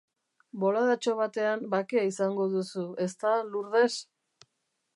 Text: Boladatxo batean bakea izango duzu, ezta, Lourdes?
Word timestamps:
Boladatxo 0.61 1.13
batean 1.19 1.61
bakea 1.75 2.07
izango 2.11 2.47
duzu, 2.55 2.87
ezta, 3.05 3.35
Lourdes? 3.53 3.91